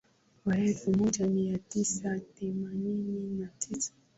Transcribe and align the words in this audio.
Wa 0.45 0.57
elfu 0.57 0.91
moja 0.97 1.27
mia 1.27 1.57
tisa 1.57 2.19
themanini 2.19 3.39
na 3.41 3.47
tisa 3.59 3.93